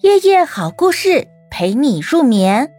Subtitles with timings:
[0.00, 2.70] 夜夜好故事陪你入眠，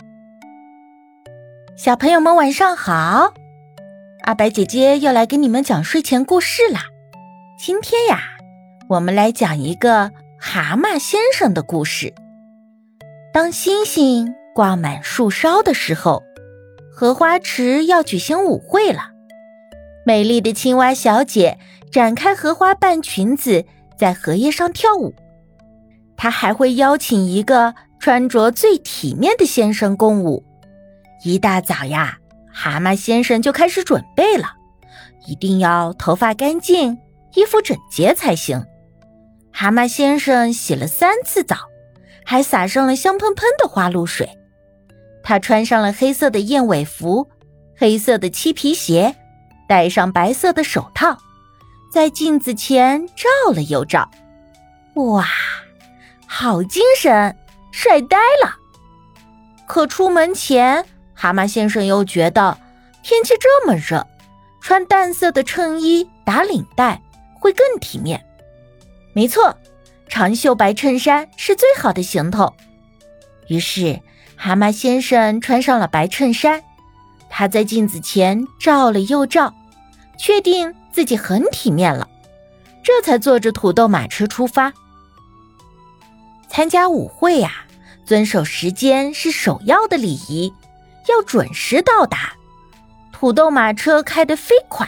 [1.75, 3.33] 小朋友们晚上好，
[4.21, 6.81] 阿白姐姐又来给你们讲睡前故事啦。
[7.57, 8.19] 今天呀，
[8.87, 12.13] 我们来讲一个蛤蟆先生的故事。
[13.33, 16.21] 当星星挂满树梢的时候，
[16.93, 19.09] 荷花池要举行舞会了。
[20.05, 21.57] 美丽的青蛙小姐
[21.91, 23.65] 展开荷花瓣裙子，
[23.97, 25.15] 在荷叶上跳舞。
[26.17, 30.43] 他还会邀请一个穿着最体面的先生共舞。
[31.23, 32.17] 一大早呀，
[32.51, 34.55] 蛤蟆先生就开始准备了，
[35.27, 36.97] 一定要头发干净，
[37.35, 38.65] 衣服整洁才行。
[39.51, 41.55] 蛤蟆先生洗了三次澡，
[42.25, 44.29] 还撒上了香喷喷的花露水。
[45.23, 47.29] 他穿上了黑色的燕尾服，
[47.77, 49.15] 黑色的漆皮鞋。
[49.67, 51.17] 戴上白色的手套，
[51.91, 54.09] 在镜子前照了又照，
[54.95, 55.27] 哇，
[56.27, 57.35] 好精神，
[57.71, 58.55] 帅呆了！
[59.65, 62.57] 可出门前，蛤蟆先生又觉得
[63.01, 64.05] 天气这么热，
[64.61, 67.01] 穿淡色的衬衣打领带
[67.39, 68.23] 会更体面。
[69.13, 69.57] 没错，
[70.07, 72.53] 长袖白衬衫是最好的行头。
[73.47, 73.99] 于是，
[74.35, 76.61] 蛤蟆先生穿上了白衬衫。
[77.29, 79.53] 他在镜子前照了又照，
[80.17, 82.07] 确定自己很体面了，
[82.83, 84.71] 这才坐着土豆马车出发。
[86.49, 87.65] 参加舞会呀，
[88.05, 90.53] 遵守时间是首要的礼仪，
[91.07, 92.33] 要准时到达。
[93.11, 94.87] 土豆马车开得飞快，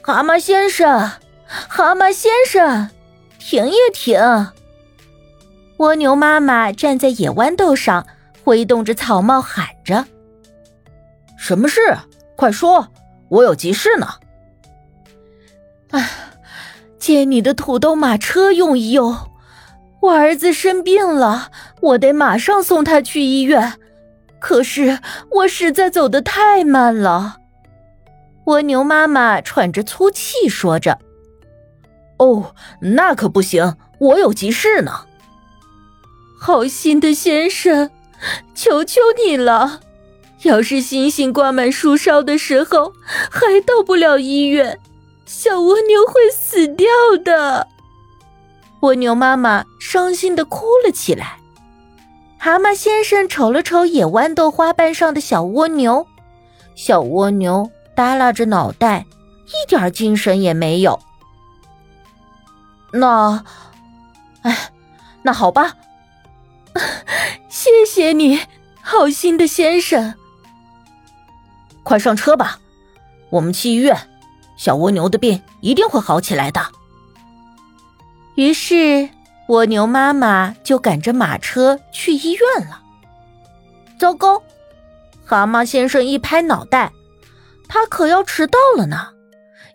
[0.00, 1.10] 蛤蟆先生，
[1.46, 2.90] 蛤蟆先生，
[3.38, 4.18] 停一停！
[5.78, 8.06] 蜗牛妈妈站在野豌豆上，
[8.42, 10.06] 挥动着草帽喊着。
[11.36, 11.80] 什么事？
[12.36, 12.88] 快说，
[13.28, 14.08] 我有急事呢。
[15.90, 16.10] 啊，
[16.98, 19.14] 借你的土豆马车用一用。
[20.04, 23.74] 我儿子生病了，我得马上送他去医院。
[24.38, 24.98] 可是
[25.30, 27.38] 我实在走得太慢了。
[28.44, 30.98] 蜗牛妈妈喘着粗气说着
[32.18, 35.06] ：“哦，那可不行，我有急事呢。”
[36.38, 37.90] 好心的先生，
[38.54, 39.80] 求求你了。
[40.42, 42.92] 要是星星挂满树梢的时候
[43.30, 44.78] 还到不了医院，
[45.24, 46.86] 小蜗牛会死掉
[47.24, 47.68] 的。
[48.82, 49.64] 蜗牛妈妈
[49.94, 51.38] 伤心的哭了起来。
[52.36, 56.04] 蛤蟆先生瞅了瞅野豌豆花瓣上的小蜗牛，
[56.74, 59.06] 小蜗牛耷拉着脑袋，
[59.46, 60.98] 一点精神也没有。
[62.92, 63.44] 那，
[64.42, 64.72] 哎，
[65.22, 65.76] 那好吧，
[67.48, 68.40] 谢谢你，
[68.82, 70.14] 好心的先生。
[71.84, 72.58] 快上车吧，
[73.30, 73.96] 我们去医院。
[74.56, 76.60] 小蜗牛的病一定会好起来的。
[78.34, 79.08] 于是，
[79.48, 82.80] 蜗牛妈妈就赶着马车去医院了。
[83.98, 84.42] 糟糕！
[85.24, 86.92] 蛤蟆先生一拍脑袋，
[87.68, 89.08] 他可要迟到了呢。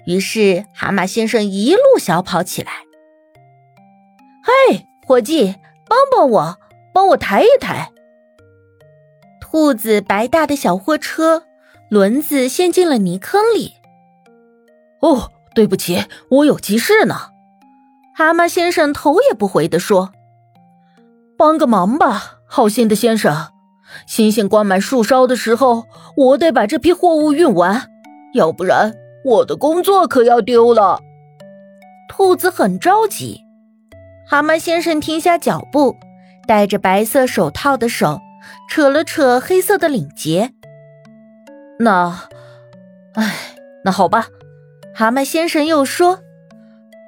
[0.05, 2.71] 于是，蛤蟆先生一路小跑起来。
[4.43, 5.55] 嘿，伙计，
[5.87, 6.57] 帮帮我，
[6.93, 7.91] 帮我抬一抬。
[9.39, 11.43] 兔子白大的小货车。
[11.89, 13.73] 轮子陷进了泥坑里。
[14.99, 17.31] 哦，对不起，我有急事呢。
[18.19, 20.11] 蛤蟆先生头也不回地说
[21.39, 23.47] ：“帮个忙吧，好心的先生。
[24.05, 25.85] 星星挂满树梢的时候，
[26.17, 27.89] 我得把这批货物运完，
[28.33, 28.93] 要不然
[29.23, 30.99] 我的工作可要丢了。”
[32.11, 33.39] 兔子很着急。
[34.27, 35.95] 蛤蟆先生停下脚步，
[36.45, 38.19] 戴着白色手套的手
[38.69, 40.51] 扯了扯黑色的领结。
[41.79, 42.27] 那，
[43.13, 43.33] 哎，
[43.85, 44.27] 那好吧。
[44.93, 46.19] 蛤蟆先生又说：“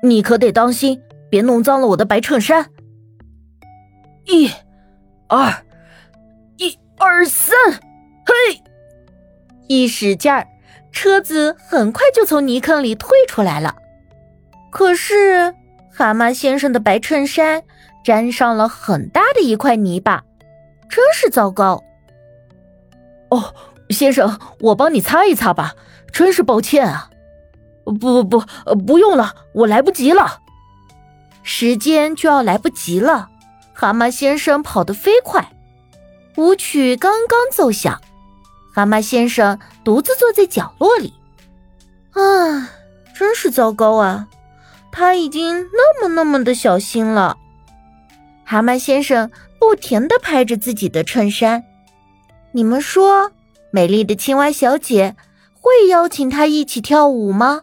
[0.03, 2.69] 你可得当心，别弄脏了我的白衬衫。”
[4.25, 4.49] 一、
[5.27, 5.63] 二、
[6.57, 8.61] 一、二、三，嘿！
[9.67, 10.47] 一使劲儿，
[10.91, 13.75] 车子很快就从泥坑里退出来了。
[14.71, 15.53] 可是，
[15.91, 17.63] 蛤蟆先生的白衬衫
[18.03, 20.23] 沾上了很大的一块泥巴，
[20.89, 21.83] 真是糟糕。
[23.29, 23.53] 哦。
[23.89, 25.75] 先生，我帮你擦一擦吧，
[26.13, 27.10] 真是抱歉啊！
[27.83, 28.43] 不不不，
[28.85, 30.39] 不用了，我来不及了，
[31.43, 33.29] 时间就要来不及了。
[33.73, 35.51] 蛤蟆先生跑得飞快，
[36.37, 37.99] 舞曲刚刚奏响，
[38.73, 41.13] 蛤蟆先生独自坐在角落里。
[42.11, 42.69] 啊，
[43.15, 44.27] 真是糟糕啊！
[44.91, 47.37] 他已经那么那么的小心了。
[48.43, 51.63] 蛤蟆先生不停地拍着自己的衬衫，
[52.51, 53.31] 你们说？
[53.73, 55.15] 美丽的青蛙小姐
[55.53, 57.61] 会邀请他一起跳舞吗？